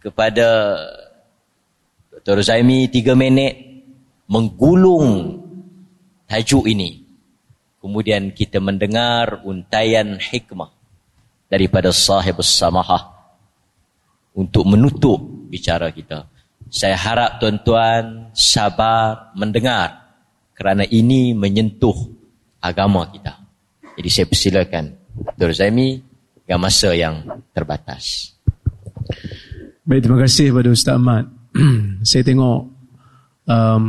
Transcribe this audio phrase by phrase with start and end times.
[0.00, 0.80] kepada
[2.24, 2.42] Dr.
[2.42, 3.84] Zaimi tiga minit
[4.26, 5.38] menggulung
[6.24, 7.04] tajuk ini.
[7.80, 10.68] Kemudian kita mendengar untayan hikmah
[11.48, 13.08] daripada sahib samahah
[14.36, 15.18] untuk menutup
[15.48, 16.28] bicara kita.
[16.70, 20.12] Saya harap tuan-tuan sabar mendengar
[20.54, 21.96] kerana ini menyentuh
[22.60, 23.40] agama kita.
[23.96, 24.84] Jadi saya persilakan
[25.34, 25.56] Dr.
[25.56, 25.98] Zaimi
[26.44, 28.36] dengan masa yang terbatas.
[29.90, 31.26] Baik, terima kasih kepada Ustaz Ahmad.
[32.06, 32.62] saya tengok
[33.42, 33.84] um,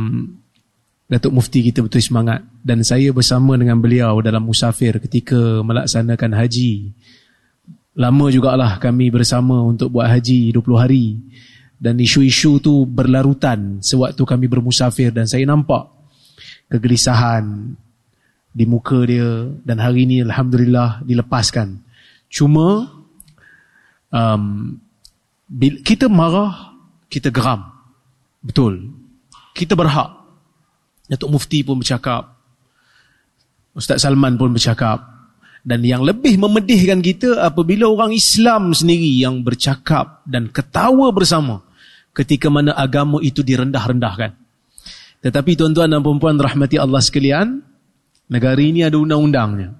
[1.06, 6.90] Datuk Mufti kita betul semangat dan saya bersama dengan beliau dalam musafir ketika melaksanakan haji.
[7.94, 11.22] Lama jugalah kami bersama untuk buat haji 20 hari
[11.78, 15.86] dan isu-isu tu berlarutan sewaktu kami bermusafir dan saya nampak
[16.66, 17.78] kegelisahan
[18.50, 21.78] di muka dia dan hari ini Alhamdulillah dilepaskan.
[22.26, 22.90] Cuma
[24.10, 24.82] um,
[25.84, 26.72] kita marah,
[27.12, 27.68] kita geram.
[28.40, 28.88] Betul.
[29.52, 30.10] Kita berhak.
[31.06, 32.32] Datuk Mufti pun bercakap.
[33.76, 35.04] Ustaz Salman pun bercakap.
[35.62, 41.62] Dan yang lebih memedihkan kita apabila orang Islam sendiri yang bercakap dan ketawa bersama
[42.16, 44.34] ketika mana agama itu direndah-rendahkan.
[45.22, 47.62] Tetapi tuan-tuan dan puan-puan rahmati Allah sekalian,
[48.26, 49.78] negara ini ada undang-undangnya.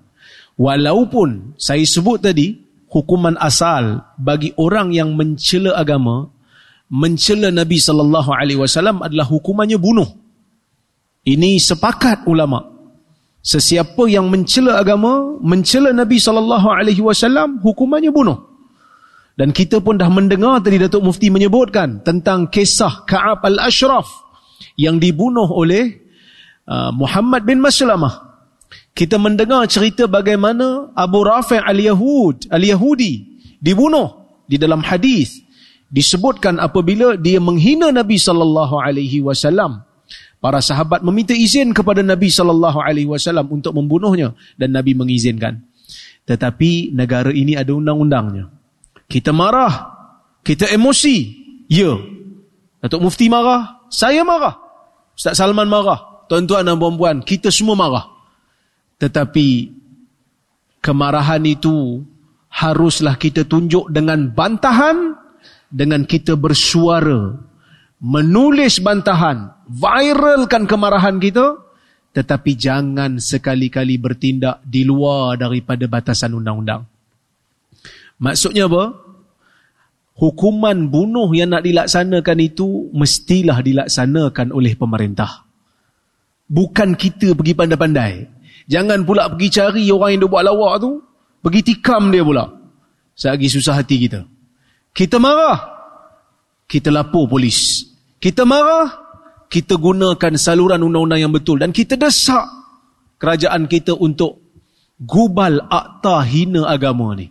[0.55, 2.55] Walaupun saya sebut tadi
[2.93, 6.29] hukuman asal bagi orang yang mencela agama,
[6.93, 10.07] mencela Nabi sallallahu alaihi wasallam adalah hukumannya bunuh.
[11.25, 12.69] Ini sepakat ulama.
[13.43, 18.53] Sesiapa yang mencela agama, mencela Nabi sallallahu alaihi wasallam, hukumannya bunuh.
[19.33, 24.05] Dan kita pun dah mendengar tadi Datuk Mufti menyebutkan tentang kisah Ka'ab al-Ashraf
[24.77, 26.05] yang dibunuh oleh
[26.69, 28.32] uh, Muhammad bin Maslamah
[28.93, 35.41] kita mendengar cerita bagaimana Abu Rafi' al-Yahud, al-Yahudi dibunuh di dalam hadis.
[35.93, 39.85] Disebutkan apabila dia menghina Nabi sallallahu alaihi wasallam.
[40.43, 45.63] Para sahabat meminta izin kepada Nabi sallallahu alaihi wasallam untuk membunuhnya dan Nabi mengizinkan.
[46.29, 48.53] Tetapi negara ini ada undang-undangnya.
[49.09, 49.93] Kita marah
[50.45, 51.17] kita emosi.
[51.69, 51.97] Ya.
[52.83, 54.59] Datuk Mufti marah saya marah.
[55.17, 56.27] Ustaz Salman marah.
[56.29, 58.12] Tuan-tuan dan puan-puan kita semua marah
[59.03, 59.75] tetapi
[60.79, 62.07] kemarahan itu
[62.47, 65.19] haruslah kita tunjuk dengan bantahan
[65.67, 67.35] dengan kita bersuara
[67.99, 71.59] menulis bantahan viralkan kemarahan kita
[72.13, 76.85] tetapi jangan sekali-kali bertindak di luar daripada batasan undang-undang.
[78.21, 79.01] Maksudnya apa?
[80.21, 85.49] Hukuman bunuh yang nak dilaksanakan itu mestilah dilaksanakan oleh pemerintah.
[86.53, 88.13] Bukan kita pergi pandai-pandai
[88.71, 90.91] Jangan pula pergi cari orang yang dia buat lawak tu.
[91.43, 92.47] Pergi tikam dia pula.
[93.19, 94.23] Selagi susah hati kita.
[94.95, 95.59] Kita marah.
[96.71, 97.87] Kita lapor polis.
[98.23, 98.89] Kita marah.
[99.51, 101.61] Kita gunakan saluran undang-undang yang betul.
[101.61, 102.47] Dan kita desak
[103.19, 104.41] kerajaan kita untuk
[105.03, 107.29] gubal akta hina agama ni.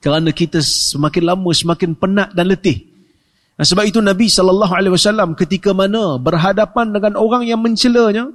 [0.00, 2.88] Kerana kita semakin lama semakin penat dan letih.
[3.60, 8.32] Dan sebab itu Nabi SAW ketika mana berhadapan dengan orang yang mencelanya,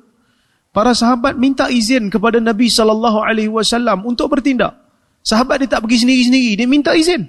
[0.75, 4.75] Para sahabat minta izin kepada Nabi sallallahu alaihi wasallam untuk bertindak.
[5.23, 7.23] Sahabat dia tak pergi sendiri-sendiri, dia minta izin.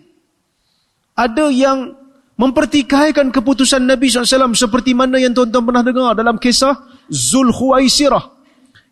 [1.14, 1.94] Ada yang
[2.36, 6.74] mempertikaikan keputusan Nabi SAW seperti mana yang tuan-tuan pernah dengar dalam kisah
[7.08, 8.34] Zul Khuwaisirah.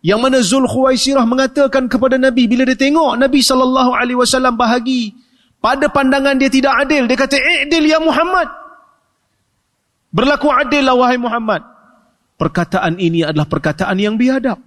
[0.01, 5.13] Yang mana Zul Khuwaisirah mengatakan kepada Nabi bila dia tengok Nabi SAW bahagi
[5.59, 7.05] pada pandangan dia tidak adil.
[7.05, 8.47] Dia kata, I'dil ya Muhammad.
[10.15, 11.74] Berlaku adil lah wahai Muhammad
[12.35, 14.59] perkataan ini adalah perkataan yang biadab.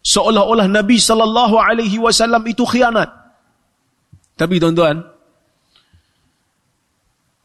[0.00, 3.12] Seolah-olah Nabi sallallahu alaihi wasallam itu khianat.
[4.36, 5.04] Tapi tuan-tuan,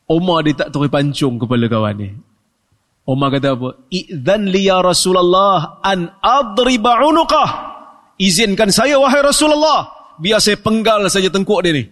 [0.08, 2.09] Umar dia tak terus pancung kepala kawan ni.
[3.06, 3.70] Umar kata apa?
[3.92, 7.50] Idzan li ya Rasulullah an adriba unuqah.
[8.16, 11.84] Izinkan saya wahai Rasulullah, biar saya penggal saja tengkuk dia ni.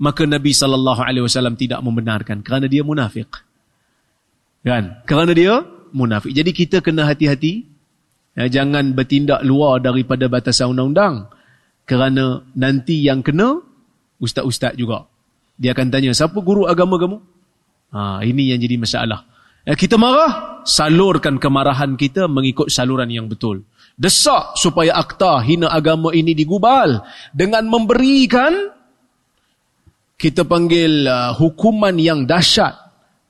[0.00, 3.28] Maka Nabi sallallahu alaihi wasallam tidak membenarkan kerana dia munafik.
[4.64, 5.04] Kan?
[5.04, 5.60] Kerana dia
[5.96, 6.36] munafik.
[6.36, 7.64] Jadi kita kena hati-hati.
[8.36, 11.32] Ya, jangan bertindak luar daripada batasan undang-undang.
[11.88, 13.64] Kerana nanti yang kena,
[14.20, 15.08] ustaz-ustaz juga.
[15.56, 17.16] Dia akan tanya, siapa guru agama kamu?
[17.96, 19.24] Ha, ini yang jadi masalah.
[19.64, 23.64] Ya, kita marah, salurkan kemarahan kita mengikut saluran yang betul.
[23.96, 27.00] Desak supaya akta hina agama ini digubal.
[27.32, 28.52] Dengan memberikan,
[30.20, 32.85] kita panggil uh, hukuman yang dahsyat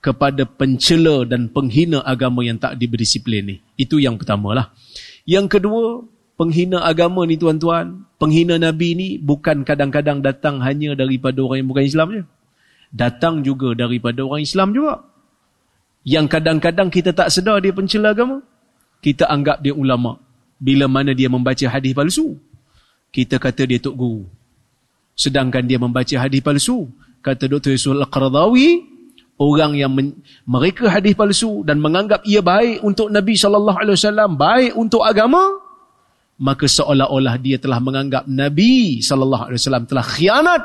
[0.06, 3.56] kepada pencela dan penghina agama yang tak diberi disiplin ni.
[3.75, 4.70] Itu yang pertama lah.
[5.26, 6.06] Yang kedua,
[6.38, 11.85] penghina agama ni tuan-tuan, penghina Nabi ni bukan kadang-kadang datang hanya daripada orang yang bukan
[11.91, 12.23] Islam je.
[12.94, 15.03] datang juga daripada orang Islam juga.
[16.06, 18.38] Yang kadang-kadang kita tak sedar dia pencela agama.
[19.02, 20.23] Kita anggap dia ulama.
[20.62, 22.38] Bila mana dia membaca hadis palsu.
[23.11, 24.23] Kita kata dia tok guru.
[25.19, 26.87] Sedangkan dia membaca hadis palsu.
[27.26, 27.75] Kata Dr.
[27.75, 28.95] Yusuf Al-Qaradawi,
[29.37, 30.17] orang yang men-
[30.49, 35.61] mereka hadis palsu dan menganggap ia baik untuk Nabi SAW, baik untuk agama,
[36.37, 40.62] maka seolah-olah dia telah menganggap Nabi SAW telah khianat,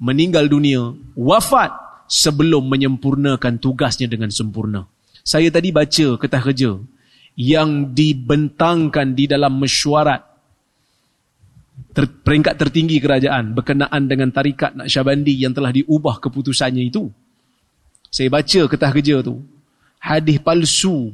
[0.00, 1.72] meninggal dunia, wafat
[2.08, 4.88] sebelum menyempurnakan tugasnya dengan sempurna.
[5.24, 6.72] Saya tadi baca ketah kerja
[7.38, 10.24] yang dibentangkan di dalam mesyuarat
[11.92, 17.12] ter, peringkat tertinggi kerajaan berkenaan dengan tarikat Naqsyabandi yang telah diubah keputusannya itu.
[18.08, 19.44] Saya baca ketah kerja tu.
[19.98, 21.12] Hadis palsu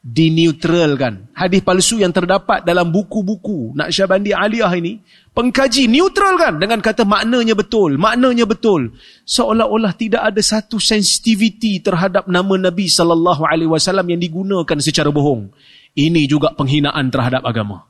[0.00, 1.28] dineutralkan.
[1.36, 4.96] Hadis palsu yang terdapat dalam buku-buku Naqsyabandi Aliyah ini,
[5.36, 8.96] pengkaji neutralkan dengan kata maknanya betul, maknanya betul.
[9.28, 15.52] Seolah-olah tidak ada satu sensitiviti terhadap nama Nabi sallallahu alaihi wasallam yang digunakan secara bohong.
[15.92, 17.84] Ini juga penghinaan terhadap agama.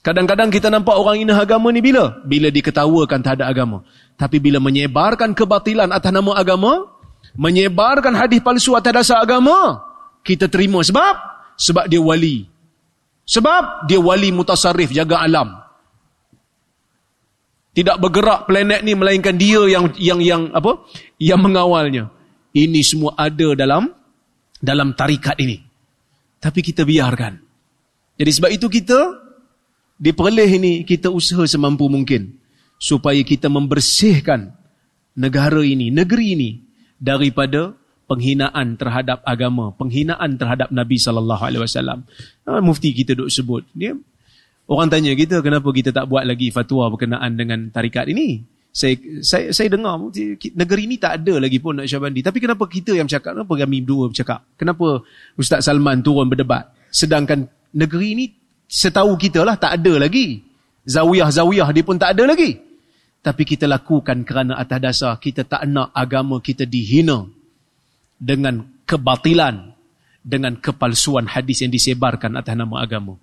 [0.00, 2.24] Kadang-kadang kita nampak orang ini agama ni bila?
[2.24, 3.84] Bila diketawakan terhadap agama.
[4.20, 6.92] Tapi bila menyebarkan kebatilan atas nama agama,
[7.40, 9.80] menyebarkan hadis palsu atas dasar agama,
[10.20, 10.84] kita terima.
[10.84, 11.14] Sebab?
[11.56, 12.44] Sebab dia wali.
[13.24, 15.56] Sebab dia wali mutasarrif, jaga alam.
[17.72, 20.84] Tidak bergerak planet ni melainkan dia yang yang yang apa?
[21.16, 22.04] Yang mengawalnya.
[22.52, 23.88] Ini semua ada dalam
[24.60, 25.64] dalam tarikat ini.
[26.36, 27.40] Tapi kita biarkan.
[28.20, 29.00] Jadi sebab itu kita
[29.96, 32.39] di perleh ini kita usaha semampu mungkin
[32.80, 34.56] supaya kita membersihkan
[35.12, 36.50] negara ini, negeri ini
[36.96, 37.76] daripada
[38.08, 42.08] penghinaan terhadap agama, penghinaan terhadap Nabi sallallahu alaihi wasallam.
[42.48, 43.94] Ah, mufti kita duk sebut, dia
[44.70, 48.42] orang tanya kita kenapa kita tak buat lagi fatwa berkenaan dengan tarikat ini?
[48.70, 48.94] Saya
[49.26, 49.98] saya saya dengar
[50.54, 52.22] negeri ini tak ada lagi pun nak syabandi.
[52.22, 53.34] Tapi kenapa kita yang bercakap?
[53.34, 54.46] Kenapa kami dua bercakap?
[54.54, 55.02] Kenapa
[55.34, 56.70] Ustaz Salman turun berdebat?
[56.86, 58.24] Sedangkan negeri ini
[58.70, 60.46] setahu kita lah tak ada lagi.
[60.86, 62.69] Zawiyah-zawiyah dia pun tak ada lagi.
[63.20, 67.28] Tapi kita lakukan kerana atas dasar kita tak nak agama kita dihina
[68.16, 69.76] dengan kebatilan,
[70.24, 73.20] dengan kepalsuan hadis yang disebarkan atas nama agama.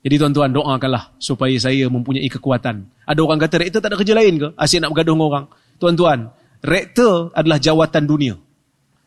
[0.00, 2.88] Jadi tuan-tuan doakanlah supaya saya mempunyai kekuatan.
[3.04, 4.48] Ada orang kata rektor tak ada kerja lain ke?
[4.56, 5.46] Asyik nak bergaduh dengan orang.
[5.76, 6.18] Tuan-tuan,
[6.64, 8.34] rektor adalah jawatan dunia.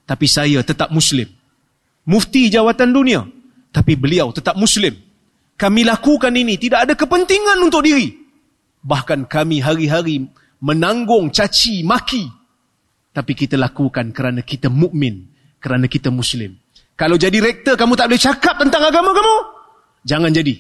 [0.06, 1.25] Tapi saya tetap Muslim.
[2.06, 3.25] Mufti jawatan dunia.
[3.74, 5.10] Tapi beliau tetap Muslim
[5.60, 8.16] kami lakukan ini tidak ada kepentingan untuk diri.
[8.80, 10.24] Bahkan kami hari-hari
[10.64, 12.28] menanggung caci maki.
[13.10, 15.28] Tapi kita lakukan kerana kita mukmin,
[15.60, 16.56] kerana kita muslim.
[16.96, 19.36] Kalau jadi rektor kamu tak boleh cakap tentang agama kamu,
[20.04, 20.56] jangan jadi.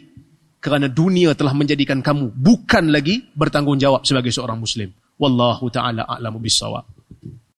[0.59, 4.91] Kerana dunia telah menjadikan kamu bukan lagi bertanggungjawab sebagai seorang muslim.
[5.15, 6.98] Wallahu taala a'lamu bissawab.